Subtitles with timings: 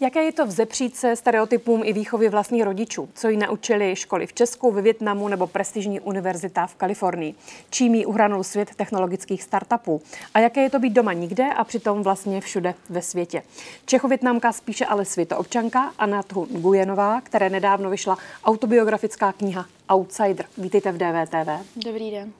[0.00, 3.08] Jaké je to vzepřít se stereotypům i výchově vlastních rodičů?
[3.14, 7.34] Co jí naučili školy v Česku, ve Větnamu nebo prestižní univerzita v Kalifornii?
[7.70, 10.02] Čím jí uhranul svět technologických startupů?
[10.34, 13.42] A jaké je to být doma nikde a přitom vlastně všude ve světě?
[13.86, 20.46] Čechovětnamka spíše ale světoobčanka Anna Nguyenová, které nedávno vyšla autobiografická kniha Outsider.
[20.58, 21.66] Vítejte v DVTV.
[21.76, 22.32] Dobrý den.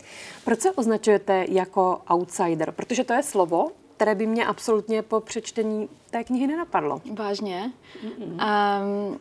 [0.45, 2.73] Proč se označujete jako outsider?
[2.73, 7.03] Protože to je slovo, které by mě absolutně po přečtení té knihy nenapadlo.
[7.15, 7.73] Vážně?
[8.21, 9.21] Um,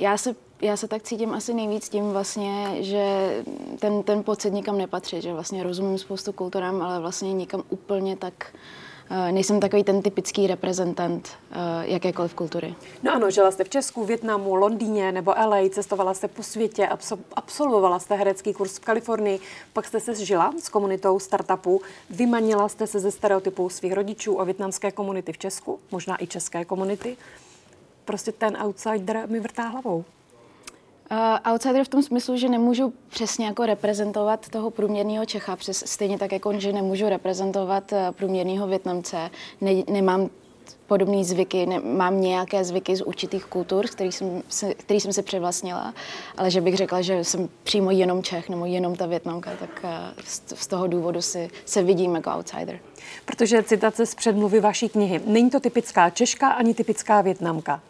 [0.00, 3.30] já se já se tak cítím asi nejvíc tím vlastně, že
[3.78, 8.54] ten, ten pocit nikam nepatří, že vlastně rozumím spoustu kulturám, ale vlastně nikam úplně tak
[8.54, 8.60] uh,
[9.30, 12.74] nejsem takový ten typický reprezentant uh, jakékoliv kultury.
[13.02, 16.88] No ano, žila jste v Česku, Větnamu, Londýně nebo LA, cestovala jste po světě,
[17.34, 19.40] absolvovala jste herecký kurz v Kalifornii,
[19.72, 21.80] pak jste se žila s komunitou startupů,
[22.10, 26.64] vymanila jste se ze stereotypů svých rodičů o větnamské komunity v Česku, možná i české
[26.64, 27.16] komunity.
[28.04, 30.04] Prostě ten outsider mi vrtá hlavou.
[31.10, 36.18] Uh, outsider v tom smyslu, že nemůžu přesně jako reprezentovat toho průměrného Čecha, přes, stejně
[36.18, 39.30] tak jako, že nemůžu reprezentovat uh, průměrného Větnamce.
[39.60, 40.30] Ne, nemám
[40.86, 45.22] podobné zvyky, ne, mám nějaké zvyky z určitých kultur, který jsem, se, který jsem se
[45.22, 45.94] převlastnila,
[46.36, 49.84] ale že bych řekla, že jsem přímo jenom Čech nebo jenom ta Větnamka, tak
[50.24, 52.78] z, z toho důvodu si, se vidím jako outsider.
[53.24, 55.20] Protože citace z předmluvy vaší knihy.
[55.26, 57.80] Není to typická Češka ani typická Větnamka.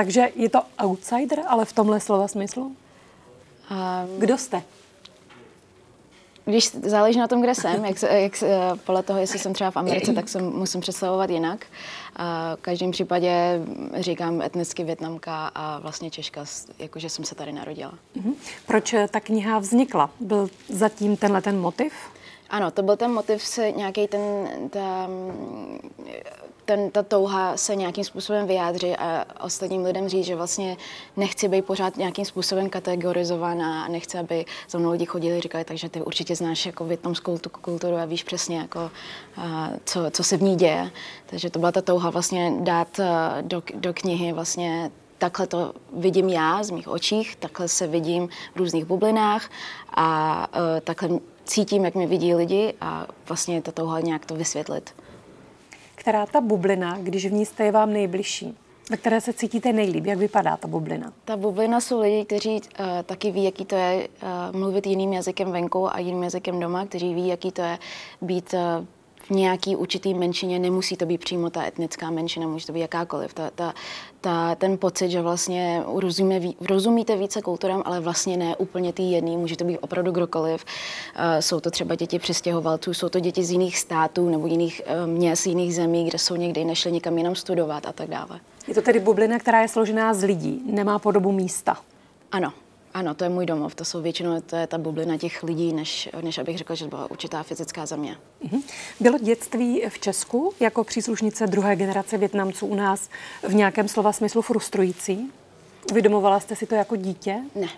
[0.00, 2.62] Takže je to outsider, ale v tomhle slova smyslu?
[2.62, 2.76] Um,
[4.18, 4.62] Kdo jste?
[6.44, 8.44] Když záleží na tom, kde jsem, jak, jak,
[8.84, 11.66] podle toho, jestli jsem třeba v Americe, tak se musím představovat jinak.
[12.16, 13.60] A v každém případě
[13.94, 16.44] říkám etnicky větnamka a vlastně Češka,
[16.78, 17.92] jakože jsem se tady narodila.
[18.14, 18.34] Mhm.
[18.66, 20.10] Proč ta kniha vznikla?
[20.20, 21.92] Byl zatím tenhle ten motiv?
[22.50, 25.08] Ano, to byl ten motiv se nějaký ten, ta,
[26.64, 30.76] ten, ta touha se nějakým způsobem vyjádřit a ostatním lidem říct, že vlastně
[31.16, 35.64] nechci být pořád nějakým způsobem kategorizovaná a nechci, aby za mnou lidi chodili a říkali,
[35.64, 38.90] takže ty určitě znáš jako větnamskou kulturu a víš přesně, jako,
[39.84, 40.90] co, co se v ní děje.
[41.26, 43.00] Takže to byla ta touha vlastně dát
[43.40, 44.90] do, do knihy vlastně
[45.20, 49.50] takhle to vidím já z mých očích, takhle se vidím v různých bublinách
[49.94, 51.08] a uh, takhle
[51.44, 54.94] cítím, jak mě vidí lidi a vlastně to touha nějak to vysvětlit.
[56.00, 58.56] Která ta bublina, když v ní jste, je vám nejbližší?
[58.90, 60.06] Ve které se cítíte nejlíp?
[60.06, 61.12] Jak vypadá ta bublina?
[61.24, 65.52] Ta bublina jsou lidi, kteří uh, taky ví, jaký to je uh, mluvit jiným jazykem
[65.52, 67.78] venku a jiným jazykem doma, kteří ví, jaký to je
[68.20, 68.60] být uh,
[69.30, 73.34] nějaký určitý menšině, nemusí to být přímo ta etnická menšina, může to být jakákoliv.
[73.34, 73.74] Ta, ta,
[74.20, 79.36] ta, ten pocit, že vlastně rozumí, rozumíte více kulturám, ale vlastně ne úplně ty jedný,
[79.36, 80.64] může to být opravdu kdokoliv.
[80.64, 85.10] Uh, jsou to třeba děti přistěhovalců, jsou to děti z jiných států nebo jiných uh,
[85.10, 88.40] měst, jiných zemí, kde jsou někdy nešli někam jinam studovat a tak dále.
[88.68, 91.76] Je to tedy bublina, která je složená z lidí, nemá podobu místa.
[92.32, 92.52] Ano,
[92.94, 93.74] ano, to je můj domov.
[93.74, 96.88] To jsou většinou to je ta bublina těch lidí, než, než abych řekla, že to
[96.88, 98.16] byla určitá fyzická země.
[98.44, 98.62] Mm-hmm.
[99.00, 103.08] Bylo dětství v Česku jako příslušnice druhé generace Větnamců u nás
[103.42, 105.30] v nějakém slova smyslu frustrující?
[105.90, 107.36] Uvědomovala jste si to jako dítě?
[107.54, 107.68] Ne,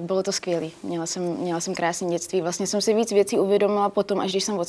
[0.00, 0.68] bylo to skvělé.
[0.82, 2.40] Měla jsem, měla jsem krásné dětství.
[2.40, 4.64] Vlastně jsem si víc věcí uvědomila potom, až když jsem uh,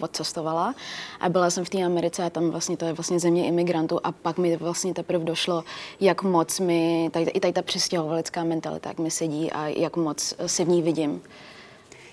[0.00, 0.74] odcestovala
[1.20, 4.12] a byla jsem v té Americe a tam vlastně to je vlastně země imigrantů a
[4.12, 5.64] pak mi vlastně teprve došlo,
[6.00, 10.34] jak moc mi, tady, i tady ta přistěhovalická mentalita, jak mi sedí a jak moc
[10.46, 11.22] si v ní vidím.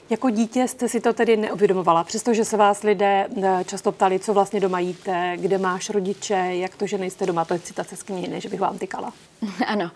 [0.10, 4.34] Jako dítě jste si to tedy neuvědomovala, přestože se vás lidé eh, často ptali, co
[4.34, 7.46] vlastně doma jíte, kde máš rodiče, jak to, že nejste doma.
[7.46, 9.14] To je citace z knihy, že bych vám tykala.
[9.68, 9.92] Ano,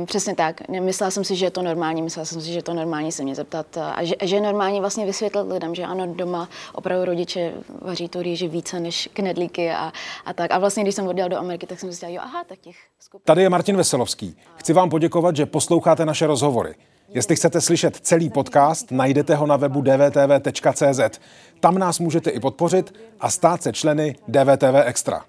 [0.00, 0.68] um, přesně tak.
[0.68, 3.22] Myslela jsem si, že je to normální, myslela jsem si, že je to normální se
[3.22, 7.52] mě zeptat a že, že je normální vlastně vysvětlit lidem, že ano, doma opravdu rodiče
[7.82, 9.92] vaří to rýži více než knedlíky a,
[10.24, 10.50] a tak.
[10.50, 12.76] A vlastně, když jsem odjel do Ameriky, tak jsem si říkala, jo, aha, tak těch
[12.98, 13.24] skupin.
[13.24, 14.36] Tady je Martin Veselovský.
[14.56, 16.74] Chci vám poděkovat, že posloucháte naše rozhovory.
[17.14, 21.20] Jestli chcete slyšet celý podcast, najdete ho na webu dvtv.cz.
[21.60, 25.24] Tam nás můžete i podpořit a stát se členy DVTV Extra.